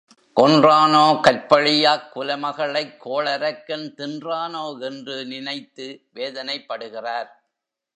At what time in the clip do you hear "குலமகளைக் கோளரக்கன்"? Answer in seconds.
2.15-3.93